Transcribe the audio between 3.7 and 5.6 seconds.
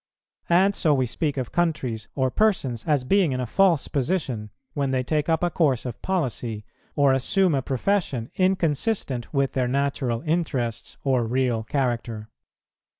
position, when they take up a